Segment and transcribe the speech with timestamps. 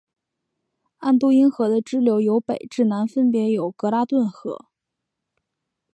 [0.97, 4.65] 安都因河的支流由北至南分别有格拉顿河。